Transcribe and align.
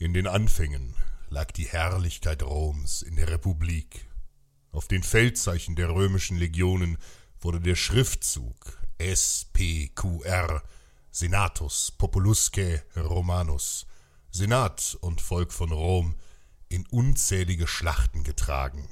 In 0.00 0.14
den 0.14 0.26
Anfängen 0.26 0.94
lag 1.28 1.50
die 1.52 1.66
Herrlichkeit 1.66 2.42
Roms 2.42 3.02
in 3.02 3.16
der 3.16 3.28
Republik. 3.28 4.08
Auf 4.72 4.88
den 4.88 5.02
Feldzeichen 5.02 5.76
der 5.76 5.90
römischen 5.90 6.38
Legionen 6.38 6.96
wurde 7.38 7.60
der 7.60 7.76
Schriftzug 7.76 8.78
SPQR 8.98 10.62
Senatus 11.10 11.92
Populusque 11.98 12.82
Romanus 12.96 13.86
Senat 14.30 14.96
und 15.02 15.20
Volk 15.20 15.52
von 15.52 15.70
Rom 15.70 16.14
in 16.70 16.86
unzählige 16.86 17.66
Schlachten 17.66 18.24
getragen. 18.24 18.88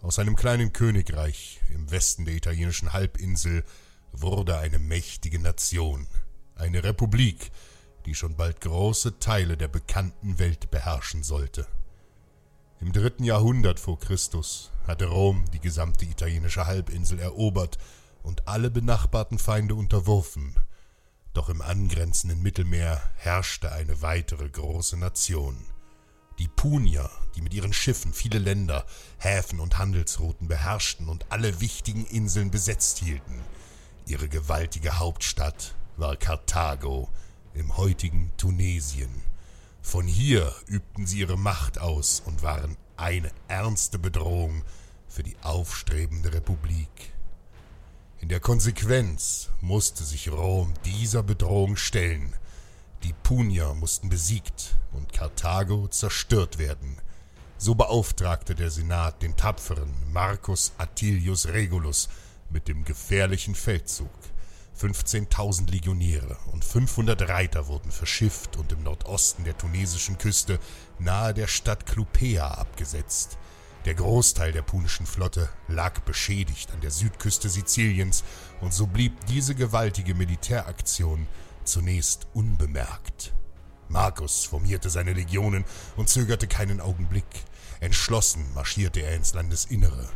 Aus 0.00 0.20
einem 0.20 0.36
kleinen 0.36 0.72
Königreich 0.72 1.60
im 1.74 1.90
Westen 1.90 2.24
der 2.24 2.36
italienischen 2.36 2.92
Halbinsel 2.92 3.64
wurde 4.12 4.58
eine 4.58 4.78
mächtige 4.78 5.40
Nation, 5.40 6.06
eine 6.54 6.84
Republik, 6.84 7.50
die 8.06 8.14
schon 8.14 8.36
bald 8.36 8.60
große 8.60 9.18
Teile 9.18 9.56
der 9.56 9.68
bekannten 9.68 10.38
Welt 10.38 10.70
beherrschen 10.70 11.22
sollte. 11.22 11.66
Im 12.80 12.92
dritten 12.92 13.24
Jahrhundert 13.24 13.80
vor 13.80 13.98
Christus 13.98 14.70
hatte 14.86 15.06
Rom 15.06 15.44
die 15.52 15.60
gesamte 15.60 16.04
italienische 16.04 16.66
Halbinsel 16.66 17.18
erobert 17.18 17.78
und 18.22 18.46
alle 18.48 18.70
benachbarten 18.70 19.38
Feinde 19.38 19.74
unterworfen, 19.74 20.54
doch 21.32 21.48
im 21.48 21.60
angrenzenden 21.60 22.42
Mittelmeer 22.42 23.00
herrschte 23.16 23.72
eine 23.72 24.02
weitere 24.02 24.48
große 24.48 24.96
Nation, 24.96 25.56
die 26.38 26.48
Punier, 26.48 27.10
die 27.34 27.42
mit 27.42 27.54
ihren 27.54 27.72
Schiffen 27.72 28.12
viele 28.12 28.38
Länder, 28.38 28.86
Häfen 29.18 29.58
und 29.58 29.78
Handelsrouten 29.78 30.48
beherrschten 30.48 31.08
und 31.08 31.26
alle 31.30 31.60
wichtigen 31.60 32.06
Inseln 32.06 32.50
besetzt 32.50 32.98
hielten. 32.98 33.40
Ihre 34.06 34.28
gewaltige 34.28 34.98
Hauptstadt 34.98 35.74
war 35.96 36.16
Karthago 36.16 37.08
im 37.56 37.76
heutigen 37.76 38.30
Tunesien. 38.36 39.10
Von 39.82 40.06
hier 40.06 40.54
übten 40.66 41.06
sie 41.06 41.20
ihre 41.20 41.36
Macht 41.36 41.78
aus 41.78 42.22
und 42.24 42.42
waren 42.42 42.76
eine 42.96 43.30
ernste 43.48 43.98
Bedrohung 43.98 44.62
für 45.08 45.22
die 45.22 45.36
aufstrebende 45.42 46.32
Republik. 46.32 47.12
In 48.20 48.28
der 48.28 48.40
Konsequenz 48.40 49.50
musste 49.60 50.04
sich 50.04 50.30
Rom 50.30 50.72
dieser 50.84 51.22
Bedrohung 51.22 51.76
stellen– 51.76 52.34
die 53.06 53.12
Punier 53.12 53.74
mussten 53.74 54.08
besiegt 54.08 54.74
und 54.92 55.12
Karthago 55.12 55.86
zerstört 55.86 56.58
werden. 56.58 56.96
So 57.56 57.76
beauftragte 57.76 58.56
der 58.56 58.70
Senat 58.70 59.22
den 59.22 59.36
tapferen 59.36 59.94
Marcus 60.12 60.72
Attilius 60.76 61.46
Regulus 61.46 62.08
mit 62.50 62.66
dem 62.66 62.84
gefährlichen 62.84 63.54
Feldzug. 63.54 64.10
15.000 64.80 65.70
Legionäre 65.70 66.36
und 66.52 66.64
500 66.64 67.28
Reiter 67.28 67.66
wurden 67.66 67.90
verschifft 67.90 68.56
und 68.56 68.72
im 68.72 68.82
Nordosten 68.82 69.44
der 69.44 69.56
tunesischen 69.56 70.18
Küste 70.18 70.58
nahe 70.98 71.32
der 71.32 71.46
Stadt 71.46 71.86
Clupea 71.86 72.46
abgesetzt. 72.46 73.38
Der 73.86 73.94
Großteil 73.94 74.52
der 74.52 74.62
punischen 74.62 75.06
Flotte 75.06 75.48
lag 75.68 76.00
beschädigt 76.00 76.72
an 76.72 76.80
der 76.80 76.90
Südküste 76.90 77.48
Siziliens, 77.48 78.24
und 78.60 78.74
so 78.74 78.86
blieb 78.86 79.24
diese 79.26 79.54
gewaltige 79.54 80.14
Militäraktion 80.14 81.26
zunächst 81.64 82.26
unbemerkt. 82.34 83.32
Markus 83.88 84.44
formierte 84.44 84.90
seine 84.90 85.12
Legionen 85.12 85.64
und 85.96 86.08
zögerte 86.08 86.48
keinen 86.48 86.80
Augenblick. 86.80 87.44
Entschlossen 87.80 88.52
marschierte 88.54 89.00
er 89.00 89.14
ins 89.14 89.34
Landesinnere. 89.34 90.08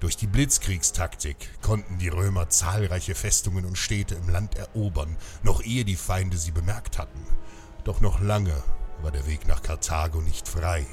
Durch 0.00 0.16
die 0.16 0.28
Blitzkriegstaktik 0.28 1.60
konnten 1.60 1.98
die 1.98 2.08
Römer 2.08 2.48
zahlreiche 2.48 3.16
Festungen 3.16 3.64
und 3.64 3.76
Städte 3.76 4.14
im 4.14 4.28
Land 4.28 4.54
erobern, 4.54 5.16
noch 5.42 5.60
ehe 5.60 5.84
die 5.84 5.96
Feinde 5.96 6.36
sie 6.36 6.52
bemerkt 6.52 6.98
hatten. 6.98 7.26
Doch 7.82 8.00
noch 8.00 8.20
lange 8.20 8.62
war 9.02 9.10
der 9.10 9.26
Weg 9.26 9.48
nach 9.48 9.60
Karthago 9.60 10.20
nicht 10.20 10.46
frei. 10.46 10.86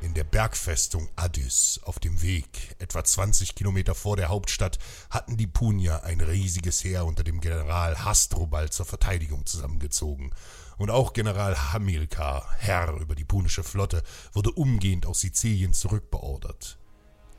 In 0.00 0.14
der 0.14 0.24
Bergfestung 0.24 1.08
Addis 1.16 1.80
auf 1.84 1.98
dem 1.98 2.22
Weg, 2.22 2.76
etwa 2.78 3.04
20 3.04 3.54
Kilometer 3.54 3.94
vor 3.94 4.16
der 4.16 4.28
Hauptstadt, 4.28 4.78
hatten 5.10 5.36
die 5.36 5.46
Punier 5.46 6.02
ein 6.04 6.22
riesiges 6.22 6.82
Heer 6.82 7.04
unter 7.04 7.24
dem 7.24 7.40
General 7.40 8.04
Hasdrubal 8.04 8.70
zur 8.70 8.86
Verteidigung 8.86 9.44
zusammengezogen. 9.44 10.34
Und 10.78 10.90
auch 10.90 11.12
General 11.12 11.72
Hamilkar, 11.72 12.46
Herr 12.58 12.94
über 12.94 13.14
die 13.14 13.24
punische 13.24 13.64
Flotte, 13.64 14.02
wurde 14.32 14.50
umgehend 14.50 15.04
aus 15.04 15.20
Sizilien 15.20 15.74
zurückbeordert. 15.74 16.78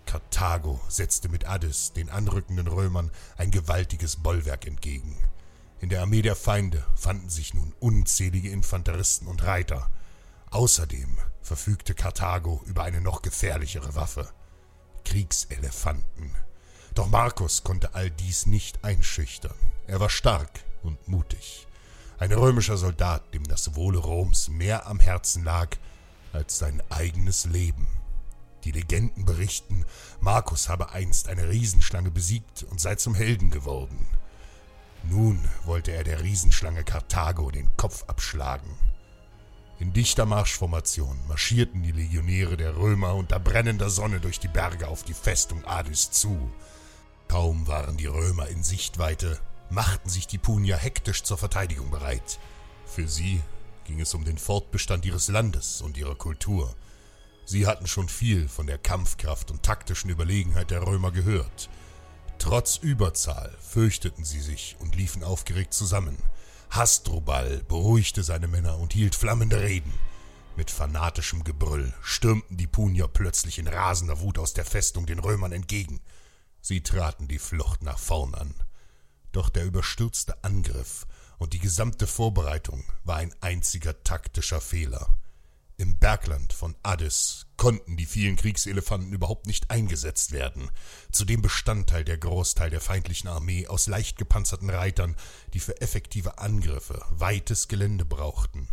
Karthago 0.06 0.80
setzte 0.88 1.30
mit 1.30 1.48
Addis 1.48 1.94
den 1.94 2.10
anrückenden 2.10 2.68
Römern 2.68 3.12
ein 3.38 3.52
gewaltiges 3.52 4.18
Bollwerk 4.18 4.66
entgegen. 4.66 5.18
In 5.80 5.90
der 5.90 6.02
Armee 6.02 6.22
der 6.22 6.36
Feinde 6.36 6.86
fanden 6.96 7.30
sich 7.30 7.54
nun 7.54 7.74
unzählige 7.80 8.50
Infanteristen 8.50 9.28
und 9.28 9.44
Reiter. 9.44 9.90
Außerdem 10.52 11.18
verfügte 11.42 11.94
Karthago 11.94 12.62
über 12.66 12.84
eine 12.84 13.02
noch 13.02 13.22
gefährlichere 13.22 13.96
Waffe 13.96 14.30
Kriegselefanten. 15.06 16.32
Doch 16.94 17.08
Markus 17.08 17.64
konnte 17.64 17.94
all 17.94 18.10
dies 18.10 18.46
nicht 18.46 18.84
einschüchtern. 18.84 19.56
Er 19.88 20.00
war 20.00 20.10
stark 20.10 20.50
und 20.84 21.08
mutig. 21.08 21.68
Ein 22.18 22.32
römischer 22.32 22.78
Soldat, 22.78 23.34
dem 23.34 23.44
das 23.44 23.76
Wohle 23.76 24.00
Roms 24.00 24.50
mehr 24.50 24.88
am 24.88 25.00
Herzen 25.00 25.44
lag 25.44 25.78
als 26.34 26.58
sein 26.58 26.82
eigenes 26.90 27.46
Leben. 27.46 27.88
Die 28.66 28.72
Legenden 28.72 29.26
berichten, 29.26 29.86
Markus 30.20 30.70
habe 30.70 30.92
einst 30.92 31.30
eine 31.30 31.50
Riesenschlange 31.50 32.10
besiegt 32.10 32.64
und 32.64 32.82
sei 32.82 32.96
zum 32.96 33.14
Helden 33.14 33.52
geworden. 33.52 34.08
Nun 35.04 35.40
wollte 35.66 35.92
er 35.92 36.04
der 36.04 36.24
Riesenschlange 36.24 36.84
Karthago 36.84 37.52
den 37.52 37.78
Kopf 37.78 38.04
abschlagen. 38.08 38.76
In 39.78 39.94
dichter 39.94 40.26
Marschformation 40.26 41.20
marschierten 41.28 41.84
die 41.84 41.92
Legionäre 41.92 42.58
der 42.58 42.76
Römer 42.76 43.14
unter 43.14 43.40
brennender 43.40 43.92
Sonne 43.92 44.20
durch 44.20 44.40
die 44.40 44.48
Berge 44.48 44.88
auf 44.88 45.04
die 45.04 45.14
Festung 45.14 45.64
Adis 45.66 46.10
zu. 46.10 46.50
Kaum 47.28 47.68
waren 47.68 47.98
die 47.98 48.08
Römer 48.08 48.48
in 48.48 48.64
Sichtweite, 48.64 49.40
machten 49.70 50.10
sich 50.10 50.26
die 50.26 50.38
Punier 50.40 50.78
hektisch 50.78 51.22
zur 51.24 51.38
Verteidigung 51.38 51.92
bereit. 51.92 52.40
Für 52.88 53.08
sie 53.08 53.42
ging 53.84 54.02
es 54.02 54.16
um 54.16 54.26
den 54.26 54.40
Fortbestand 54.40 55.06
ihres 55.06 55.28
Landes 55.28 55.82
und 55.82 55.98
ihrer 55.98 56.16
Kultur. 56.16 56.74
Sie 57.46 57.68
hatten 57.68 57.86
schon 57.86 58.10
viel 58.10 58.50
von 58.50 58.66
der 58.66 58.80
Kampfkraft 58.80 59.52
und 59.52 59.62
taktischen 59.62 60.10
Überlegenheit 60.10 60.72
der 60.72 60.86
Römer 60.86 61.12
gehört. 61.12 61.70
Trotz 62.40 62.78
Überzahl 62.78 63.56
fürchteten 63.60 64.26
sie 64.26 64.42
sich 64.42 64.76
und 64.80 64.96
liefen 64.96 65.24
aufgeregt 65.24 65.74
zusammen. 65.74 66.18
Hasdrubal 66.72 67.64
beruhigte 67.68 68.24
seine 68.24 68.48
Männer 68.48 68.80
und 68.80 68.94
hielt 68.94 69.16
flammende 69.16 69.62
Reden. 69.62 69.94
Mit 70.58 70.72
fanatischem 70.72 71.44
Gebrüll 71.44 71.94
stürmten 72.02 72.58
die 72.58 72.68
Punier 72.68 73.08
plötzlich 73.08 73.60
in 73.60 73.68
rasender 73.68 74.20
Wut 74.22 74.40
aus 74.40 74.54
der 74.54 74.66
Festung 74.66 75.06
den 75.06 75.20
Römern 75.20 75.52
entgegen. 75.52 76.02
Sie 76.62 76.82
traten 76.82 77.28
die 77.28 77.40
Flucht 77.40 77.84
nach 77.84 78.00
vorn 78.00 78.34
an. 78.34 78.56
Doch 79.32 79.50
der 79.50 79.66
überstürzte 79.66 80.44
Angriff 80.44 81.06
und 81.38 81.54
die 81.54 81.60
gesamte 81.60 82.08
Vorbereitung 82.08 82.86
war 83.04 83.18
ein 83.18 83.36
einziger 83.42 84.04
taktischer 84.04 84.62
Fehler. 84.62 85.18
Bergland 86.06 86.54
von 86.54 86.76
Addis 86.84 87.48
konnten 87.58 87.98
die 87.98 88.06
vielen 88.06 88.36
Kriegselefanten 88.36 89.12
überhaupt 89.12 89.48
nicht 89.48 89.72
eingesetzt 89.72 90.34
werden. 90.34 90.70
Zudem 91.12 91.42
bestand 91.42 91.90
Teil 91.90 92.04
der 92.04 92.20
Großteil 92.20 92.70
der 92.70 92.80
feindlichen 92.80 93.28
Armee 93.28 93.66
aus 93.66 93.88
leicht 93.88 94.20
gepanzerten 94.20 94.70
Reitern, 94.70 95.16
die 95.56 95.60
für 95.60 95.82
effektive 95.82 96.38
Angriffe 96.38 97.04
weites 97.10 97.68
Gelände 97.68 98.06
brauchten. 98.06 98.68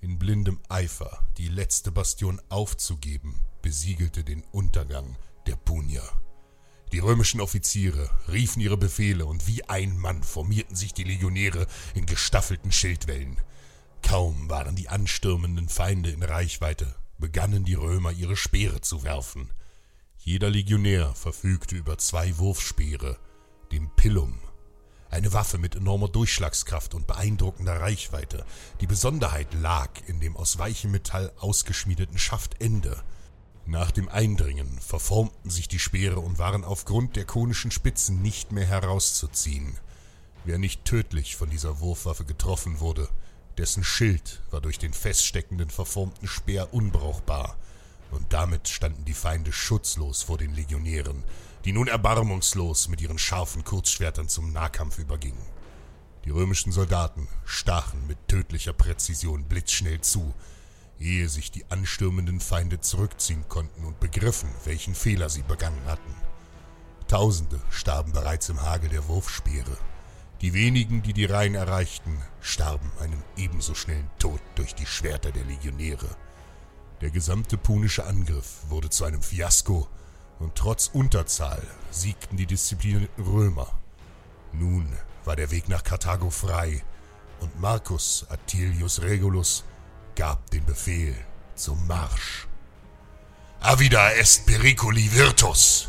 In 0.00 0.18
blindem 0.18 0.58
Eifer, 0.68 1.24
die 1.38 1.46
letzte 1.46 1.92
Bastion 1.92 2.42
aufzugeben, 2.48 3.40
besiegelte 3.62 4.24
den 4.24 4.42
Untergang 4.50 5.14
der 5.46 5.54
Punier. 5.54 6.02
Die 6.90 6.98
römischen 6.98 7.40
Offiziere 7.40 8.10
riefen 8.26 8.60
ihre 8.60 8.76
Befehle 8.76 9.26
und 9.26 9.46
wie 9.46 9.62
ein 9.68 9.96
Mann 9.96 10.24
formierten 10.24 10.74
sich 10.74 10.92
die 10.92 11.04
Legionäre 11.04 11.68
in 11.94 12.06
gestaffelten 12.06 12.72
Schildwellen. 12.72 13.38
Kaum 14.06 14.48
waren 14.48 14.76
die 14.76 14.88
anstürmenden 14.88 15.68
Feinde 15.68 16.10
in 16.10 16.22
Reichweite, 16.22 16.94
begannen 17.18 17.64
die 17.64 17.74
Römer 17.74 18.12
ihre 18.12 18.36
Speere 18.36 18.80
zu 18.80 19.02
werfen. 19.02 19.50
Jeder 20.18 20.48
Legionär 20.48 21.12
verfügte 21.16 21.74
über 21.74 21.98
zwei 21.98 22.38
Wurfspeere, 22.38 23.18
dem 23.72 23.90
Pillum. 23.96 24.38
Eine 25.10 25.32
Waffe 25.32 25.58
mit 25.58 25.74
enormer 25.74 26.06
Durchschlagskraft 26.06 26.94
und 26.94 27.08
beeindruckender 27.08 27.80
Reichweite. 27.80 28.46
Die 28.80 28.86
Besonderheit 28.86 29.52
lag 29.54 29.90
in 30.06 30.20
dem 30.20 30.36
aus 30.36 30.56
weichem 30.56 30.92
Metall 30.92 31.32
ausgeschmiedeten 31.40 32.16
Schaftende. 32.16 33.02
Nach 33.66 33.90
dem 33.90 34.08
Eindringen 34.08 34.78
verformten 34.78 35.50
sich 35.50 35.66
die 35.66 35.80
Speere 35.80 36.20
und 36.20 36.38
waren 36.38 36.62
aufgrund 36.62 37.16
der 37.16 37.24
konischen 37.24 37.72
Spitzen 37.72 38.22
nicht 38.22 38.52
mehr 38.52 38.66
herauszuziehen. 38.66 39.76
Wer 40.44 40.58
nicht 40.58 40.84
tödlich 40.84 41.34
von 41.34 41.50
dieser 41.50 41.80
Wurfwaffe 41.80 42.24
getroffen 42.24 42.78
wurde, 42.78 43.08
dessen 43.58 43.84
Schild 43.84 44.42
war 44.50 44.60
durch 44.60 44.78
den 44.78 44.92
feststeckenden 44.92 45.70
verformten 45.70 46.28
Speer 46.28 46.72
unbrauchbar, 46.72 47.56
und 48.10 48.32
damit 48.32 48.68
standen 48.68 49.04
die 49.04 49.14
Feinde 49.14 49.52
schutzlos 49.52 50.22
vor 50.22 50.38
den 50.38 50.54
Legionären, 50.54 51.24
die 51.64 51.72
nun 51.72 51.88
erbarmungslos 51.88 52.88
mit 52.88 53.00
ihren 53.00 53.18
scharfen 53.18 53.64
Kurzschwertern 53.64 54.28
zum 54.28 54.52
Nahkampf 54.52 54.98
übergingen. 54.98 55.42
Die 56.24 56.30
römischen 56.30 56.72
Soldaten 56.72 57.28
stachen 57.44 58.06
mit 58.06 58.28
tödlicher 58.28 58.72
Präzision 58.72 59.44
blitzschnell 59.44 60.00
zu, 60.00 60.34
ehe 60.98 61.28
sich 61.28 61.50
die 61.50 61.64
anstürmenden 61.70 62.40
Feinde 62.40 62.80
zurückziehen 62.80 63.48
konnten 63.48 63.84
und 63.84 64.00
begriffen, 64.00 64.48
welchen 64.64 64.94
Fehler 64.94 65.28
sie 65.28 65.42
begangen 65.42 65.84
hatten. 65.86 66.14
Tausende 67.08 67.60
starben 67.70 68.12
bereits 68.12 68.48
im 68.48 68.60
Hagel 68.62 68.88
der 68.90 69.06
Wurfspeere. 69.06 69.76
Die 70.42 70.52
wenigen, 70.52 71.02
die 71.02 71.14
die 71.14 71.24
Reihen 71.24 71.54
erreichten, 71.54 72.22
starben 72.40 72.90
einen 73.00 73.22
ebenso 73.36 73.74
schnellen 73.74 74.10
Tod 74.18 74.40
durch 74.54 74.74
die 74.74 74.86
Schwerter 74.86 75.32
der 75.32 75.44
Legionäre. 75.44 76.08
Der 77.00 77.10
gesamte 77.10 77.56
punische 77.56 78.04
Angriff 78.04 78.58
wurde 78.68 78.90
zu 78.90 79.04
einem 79.04 79.22
Fiasko, 79.22 79.88
und 80.38 80.54
trotz 80.54 80.88
Unterzahl 80.88 81.62
siegten 81.90 82.36
die 82.36 82.44
disziplinierten 82.44 83.24
Römer. 83.24 83.78
Nun 84.52 84.86
war 85.24 85.36
der 85.36 85.50
Weg 85.50 85.68
nach 85.68 85.82
Karthago 85.82 86.28
frei, 86.28 86.82
und 87.40 87.58
Marcus 87.60 88.26
Attilius 88.28 89.00
Regulus 89.00 89.64
gab 90.14 90.50
den 90.50 90.64
Befehl 90.64 91.14
zum 91.54 91.86
Marsch. 91.86 92.46
Avida 93.60 94.10
est 94.12 94.46
periculi 94.46 95.10
virtus. 95.12 95.88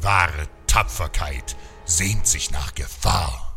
Wahre 0.00 0.48
Tapferkeit 0.66 1.56
sehnt 1.84 2.26
sich 2.26 2.50
nach 2.50 2.74
Gefahr. 2.74 3.49